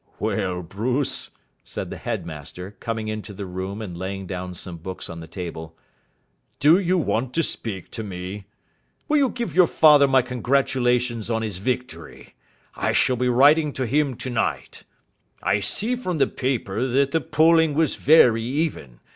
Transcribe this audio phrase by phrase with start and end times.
[0.17, 1.29] "Well, Bruce,"
[1.63, 5.77] said the headmaster, coming into the room and laying down some books on the table,
[6.59, 8.45] "do you want to speak to me?
[9.07, 12.33] Will you give your father my congratulations on his victory.
[12.73, 14.85] I shall be writing to him tonight.
[15.43, 19.01] I see from the paper that the polling was very even.